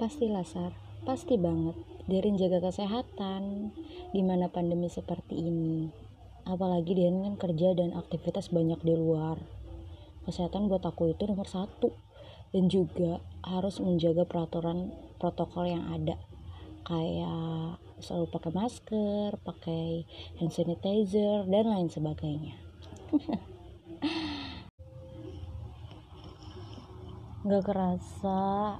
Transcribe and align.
Pastilah 0.00 0.42
Sar, 0.42 0.74
pasti 1.06 1.38
banget. 1.38 1.78
Derin 2.10 2.34
jaga 2.34 2.58
kesehatan 2.58 3.70
di 4.10 4.22
mana 4.26 4.50
pandemi 4.50 4.90
seperti 4.90 5.38
ini. 5.38 5.86
Apalagi 6.42 6.98
Derin 6.98 7.22
kan 7.22 7.38
kerja 7.38 7.70
dan 7.78 7.94
aktivitas 7.94 8.50
banyak 8.50 8.82
di 8.82 8.98
luar. 8.98 9.38
Kesehatan 10.26 10.66
buat 10.66 10.82
aku 10.82 11.14
itu 11.14 11.22
nomor 11.30 11.46
satu. 11.46 11.94
Dan 12.52 12.68
juga 12.68 13.22
harus 13.46 13.80
menjaga 13.80 14.28
peraturan 14.28 14.92
protokol 15.16 15.72
yang 15.72 15.88
ada. 15.88 16.20
Kayak 16.82 17.80
selalu 18.02 18.26
pakai 18.28 18.52
masker, 18.52 19.30
pakai 19.40 20.04
hand 20.42 20.52
sanitizer, 20.52 21.46
dan 21.46 21.64
lain 21.70 21.88
sebagainya. 21.88 22.58
Gak 27.42 27.66
kerasa 27.66 28.78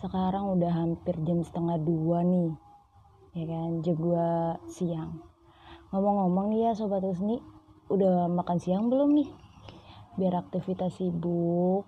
sekarang 0.00 0.56
udah 0.56 0.72
hampir 0.72 1.12
jam 1.28 1.44
setengah 1.44 1.76
dua 1.76 2.24
nih 2.24 2.56
ya 3.36 3.44
kan? 3.44 3.84
Jam 3.84 3.96
dua 4.00 4.56
siang. 4.66 5.20
Ngomong-ngomong 5.92 6.56
nih 6.56 6.60
ya 6.64 6.72
sobat 6.72 7.04
Husni 7.04 7.44
udah 7.92 8.26
makan 8.32 8.56
siang 8.56 8.88
belum 8.88 9.12
nih? 9.12 9.28
Biar 10.16 10.40
aktivitas 10.40 10.96
sibuk 10.96 11.84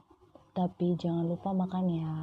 tapi 0.52 1.00
jangan 1.00 1.24
lupa 1.24 1.56
makan 1.56 1.84
ya. 1.88 2.16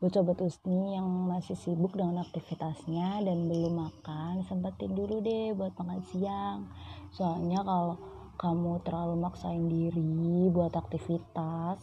Buat 0.00 0.12
sobat 0.16 0.40
Husni 0.40 0.96
yang 0.96 1.06
masih 1.28 1.54
sibuk 1.54 1.92
dengan 1.92 2.24
aktivitasnya 2.24 3.20
dan 3.28 3.44
belum 3.44 3.76
makan 3.76 4.40
sempetin 4.48 4.96
dulu 4.96 5.20
deh 5.20 5.52
buat 5.52 5.76
makan 5.76 6.00
siang. 6.08 6.72
Soalnya 7.12 7.60
kalau 7.60 8.00
kamu 8.40 8.80
terlalu 8.82 9.20
maksain 9.20 9.68
diri 9.68 10.50
buat 10.50 10.74
aktivitas 10.74 11.78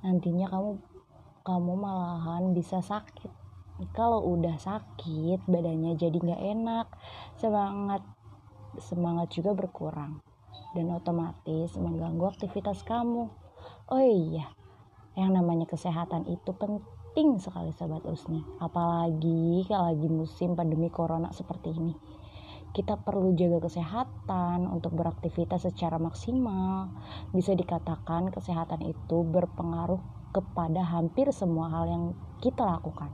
nantinya 0.00 0.48
kamu 0.48 0.91
kamu 1.42 1.74
malahan 1.74 2.54
bisa 2.54 2.78
sakit. 2.80 3.30
Kalau 3.90 4.22
udah 4.38 4.56
sakit 4.62 5.42
badannya 5.50 5.98
jadi 5.98 6.14
nggak 6.14 6.42
enak 6.54 6.86
semangat 7.38 8.02
semangat 8.78 9.28
juga 9.34 9.52
berkurang. 9.58 10.22
Dan 10.72 10.88
otomatis 10.94 11.76
mengganggu 11.76 12.32
aktivitas 12.32 12.86
kamu. 12.86 13.28
Oh 13.90 14.02
iya 14.02 14.48
yang 15.12 15.36
namanya 15.36 15.68
kesehatan 15.68 16.24
itu 16.24 16.56
penting 16.56 17.36
sekali 17.36 17.68
sahabat 17.76 18.06
Usni. 18.08 18.40
Apalagi 18.62 19.68
kalau 19.68 19.92
lagi 19.92 20.08
musim 20.08 20.56
pandemi 20.56 20.88
corona 20.88 21.28
seperti 21.34 21.76
ini 21.76 21.94
kita 22.72 22.96
perlu 22.96 23.36
jaga 23.36 23.68
kesehatan 23.68 24.64
untuk 24.64 24.96
beraktivitas 24.96 25.68
secara 25.68 26.00
maksimal. 26.00 26.88
Bisa 27.36 27.52
dikatakan 27.52 28.32
kesehatan 28.32 28.80
itu 28.88 29.28
berpengaruh 29.28 30.00
kepada 30.32 30.80
hampir 30.80 31.28
semua 31.36 31.68
hal 31.68 31.84
yang 31.84 32.04
kita 32.40 32.64
lakukan. 32.64 33.12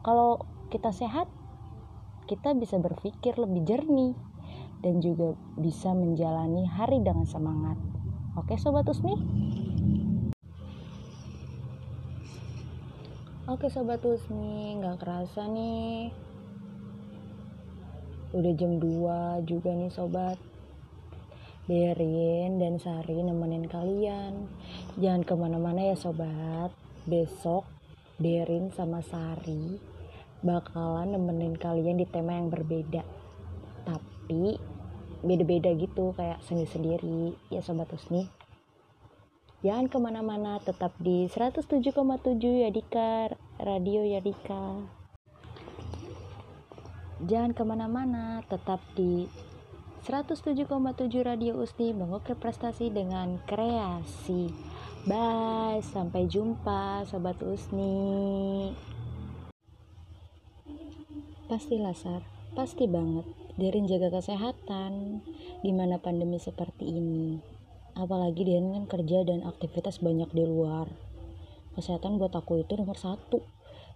Kalau 0.00 0.40
kita 0.72 0.96
sehat, 0.96 1.28
kita 2.24 2.56
bisa 2.56 2.80
berpikir 2.80 3.36
lebih 3.36 3.68
jernih 3.68 4.16
dan 4.80 5.04
juga 5.04 5.36
bisa 5.60 5.92
menjalani 5.92 6.64
hari 6.64 7.04
dengan 7.04 7.28
semangat. 7.28 7.76
Oke 8.40 8.56
Sobat 8.56 8.88
Usmi? 8.88 9.12
Oke 13.44 13.68
Sobat 13.68 14.00
Usmi, 14.08 14.80
nggak 14.80 15.04
kerasa 15.04 15.44
nih. 15.52 16.23
Udah 18.34 18.52
jam 18.58 18.82
2 18.82 19.46
juga 19.46 19.70
nih 19.70 19.94
Sobat. 19.94 20.34
Derin 21.64 22.60
dan 22.60 22.76
Sari 22.76 23.24
nemenin 23.24 23.64
kalian. 23.64 24.50
Jangan 25.00 25.22
ke 25.24 25.32
mana-mana 25.38 25.80
ya 25.80 25.96
sobat. 25.96 26.74
Besok 27.08 27.64
Derin 28.20 28.68
sama 28.74 29.00
Sari 29.00 29.80
bakalan 30.44 31.16
nemenin 31.16 31.56
kalian 31.56 31.96
di 31.96 32.04
tema 32.04 32.36
yang 32.36 32.52
berbeda. 32.52 33.00
Tapi 33.88 34.60
beda-beda 35.24 35.72
gitu 35.72 36.12
kayak 36.12 36.44
sendiri-sendiri 36.44 37.32
ya 37.48 37.64
sobat 37.64 37.88
Husni. 37.88 38.28
Jangan 39.64 39.88
ke 39.88 39.96
mana-mana 39.96 40.60
tetap 40.60 40.92
di 41.00 41.24
107,7 41.32 41.96
Yadika 42.68 43.32
Radio 43.56 44.04
Yadika. 44.04 44.84
Jangan 47.24 47.56
ke 47.56 47.64
mana-mana 47.64 48.44
tetap 48.52 48.84
di 48.92 49.24
107,7 50.04 50.68
Radio 51.24 51.56
Usti 51.56 51.96
mengukir 51.96 52.36
prestasi 52.36 52.92
dengan 52.92 53.40
kreasi. 53.48 54.52
Bye, 55.08 55.80
sampai 55.80 56.28
jumpa 56.28 57.08
Sobat 57.08 57.40
Usni. 57.40 58.76
Pastilah 61.48 61.96
Sar, 61.96 62.20
pasti 62.52 62.84
banget. 62.84 63.24
Derin 63.56 63.88
jaga 63.88 64.12
kesehatan 64.12 65.24
di 65.64 65.72
mana 65.72 65.96
pandemi 65.96 66.36
seperti 66.36 66.92
ini. 66.92 67.40
Apalagi 67.96 68.44
Derin 68.44 68.76
kan 68.76 68.84
kerja 69.00 69.24
dan 69.24 69.48
aktivitas 69.48 70.04
banyak 70.04 70.28
di 70.28 70.44
luar. 70.44 70.92
Kesehatan 71.72 72.20
buat 72.20 72.36
aku 72.36 72.60
itu 72.60 72.76
nomor 72.76 73.00
satu. 73.00 73.40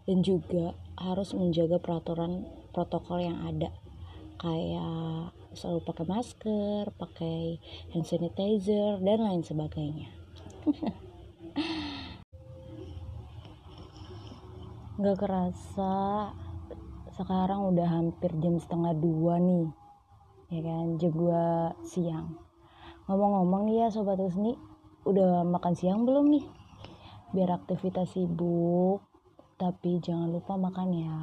Dan 0.08 0.24
juga 0.24 0.72
harus 0.96 1.36
menjaga 1.36 1.76
peraturan 1.84 2.48
protokol 2.78 3.26
yang 3.26 3.42
ada. 3.42 3.74
Kayak 4.38 5.34
selalu 5.58 5.82
pakai 5.82 6.06
masker, 6.06 6.94
pakai 6.94 7.58
hand 7.90 8.06
sanitizer 8.06 9.02
dan 9.02 9.18
lain 9.18 9.42
sebagainya. 9.42 10.14
Gak 15.02 15.18
kerasa 15.18 16.30
sekarang 17.18 17.74
udah 17.74 17.98
hampir 17.98 18.30
jam 18.38 18.62
setengah 18.62 18.94
dua 18.94 19.42
nih 19.42 19.66
ya 20.54 20.60
kan 20.62 21.02
jam 21.02 21.10
dua 21.10 21.74
siang 21.82 22.38
ngomong-ngomong 23.10 23.74
ya 23.74 23.90
sobat 23.90 24.22
Husni 24.22 24.54
udah 25.02 25.42
makan 25.42 25.74
siang 25.74 26.06
belum 26.06 26.30
nih 26.30 26.46
biar 27.34 27.58
aktivitas 27.58 28.14
sibuk 28.14 29.02
tapi 29.58 29.98
jangan 29.98 30.30
lupa 30.30 30.54
makan 30.54 30.94
ya 30.94 31.18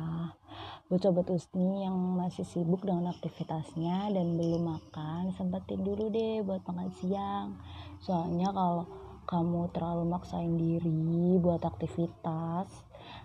sobat 0.93 1.25
Usni 1.33 1.81
yang 1.81 1.97
masih 2.13 2.45
sibuk 2.45 2.85
dengan 2.85 3.09
aktivitasnya 3.09 4.13
dan 4.13 4.37
belum 4.37 4.69
makan 4.69 5.33
sempetin 5.33 5.81
dulu 5.81 6.13
deh 6.13 6.45
buat 6.45 6.61
makan 6.61 6.93
siang. 7.01 7.57
Soalnya 8.05 8.53
kalau 8.53 8.85
kamu 9.25 9.73
terlalu 9.73 10.05
maksain 10.13 10.53
diri 10.53 11.41
buat 11.41 11.65
aktivitas 11.65 12.69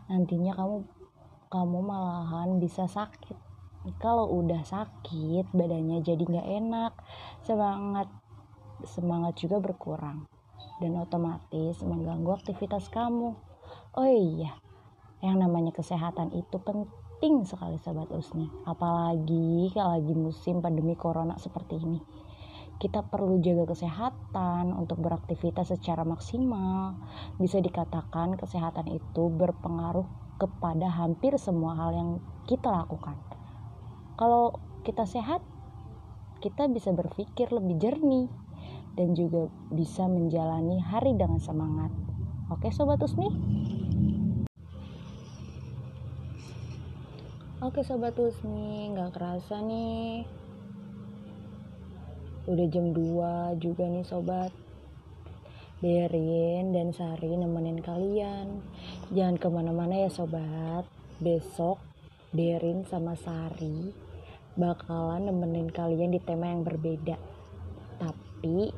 nantinya 0.09 0.57
kamu 0.57 0.89
kamu 1.53 1.79
malahan 1.85 2.57
bisa 2.57 2.89
sakit. 2.89 3.37
Kalau 4.01 4.41
udah 4.41 4.65
sakit 4.65 5.53
badannya 5.53 6.01
jadi 6.01 6.25
nggak 6.25 6.49
enak 6.65 6.93
semangat 7.45 8.09
semangat 8.89 9.37
juga 9.37 9.61
berkurang 9.61 10.25
dan 10.81 10.97
otomatis 10.97 11.85
mengganggu 11.85 12.41
aktivitas 12.41 12.89
kamu. 12.89 13.37
Oh 14.01 14.09
iya 14.09 14.57
yang 15.21 15.37
namanya 15.37 15.77
kesehatan 15.77 16.33
itu 16.33 16.57
penting 16.65 17.00
penting 17.21 17.45
sekali 17.45 17.77
sahabat 17.77 18.09
Usni. 18.17 18.49
Apalagi 18.65 19.69
kalau 19.77 19.93
lagi 19.93 20.17
musim 20.17 20.65
pandemi 20.65 20.97
corona 20.97 21.37
seperti 21.37 21.77
ini. 21.77 22.01
Kita 22.81 23.05
perlu 23.05 23.37
jaga 23.45 23.69
kesehatan 23.69 24.73
untuk 24.73 25.05
beraktivitas 25.05 25.69
secara 25.69 26.01
maksimal. 26.01 26.97
Bisa 27.37 27.61
dikatakan 27.61 28.41
kesehatan 28.41 28.89
itu 28.89 29.29
berpengaruh 29.37 30.09
kepada 30.41 30.89
hampir 30.89 31.37
semua 31.37 31.77
hal 31.77 31.93
yang 31.93 32.11
kita 32.49 32.73
lakukan. 32.73 33.21
Kalau 34.17 34.57
kita 34.89 35.05
sehat 35.05 35.45
kita 36.41 36.73
bisa 36.73 36.89
berpikir 36.97 37.53
lebih 37.53 37.77
jernih 37.77 38.33
dan 38.97 39.13
juga 39.13 39.53
bisa 39.69 40.09
menjalani 40.09 40.81
hari 40.81 41.13
dengan 41.21 41.37
semangat. 41.37 41.93
Oke 42.49 42.73
sobat 42.73 43.05
Usni 43.05 43.29
Oke 47.61 47.85
Sobat 47.85 48.17
Husni, 48.17 48.89
nggak 48.97 49.21
kerasa 49.21 49.61
nih. 49.61 50.25
Udah 52.49 52.67
jam 52.73 52.97
2 52.97 53.61
juga 53.61 53.85
nih 53.85 54.01
Sobat. 54.01 54.49
Derin 55.85 56.73
dan 56.73 56.97
Sari 56.97 57.37
nemenin 57.37 57.85
kalian. 57.85 58.65
Jangan 59.13 59.37
ke 59.37 59.53
mana-mana 59.53 59.93
ya 59.93 60.09
Sobat. 60.09 60.89
Besok 61.21 61.77
Derin 62.33 62.89
sama 62.89 63.13
Sari 63.13 63.93
bakalan 64.57 65.29
nemenin 65.29 65.69
kalian 65.69 66.17
di 66.17 66.21
tema 66.25 66.49
yang 66.49 66.65
berbeda. 66.65 67.21
Tapi 68.01 68.73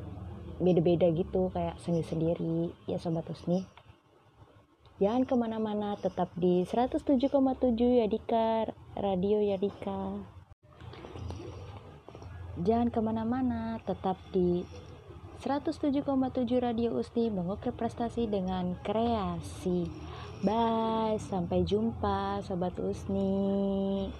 beda-beda 0.59 1.07
gitu 1.15 1.47
kayak 1.55 1.79
sendiri-sendiri 1.79 2.75
ya 2.91 2.99
Sobat 2.99 3.31
Husni. 3.31 3.63
Jangan 5.01 5.25
ke 5.25 5.33
mana-mana, 5.33 5.97
tetap 5.97 6.29
di 6.37 6.61
107,7 6.69 7.25
Yadika 7.73 8.69
Radio 8.93 9.41
Yadika. 9.41 10.21
Jangan 12.61 12.93
ke 12.93 12.99
mana-mana, 13.01 13.81
tetap 13.81 14.21
di 14.29 14.61
107,7 15.41 16.05
Radio 16.61 16.93
Usti 16.93 17.33
mengukir 17.33 17.73
prestasi 17.73 18.29
dengan 18.29 18.77
kreasi. 18.85 19.89
bye 20.45 21.17
sampai 21.17 21.63
jumpa 21.63 22.43
sobat 22.45 22.75
Usni 22.77 24.11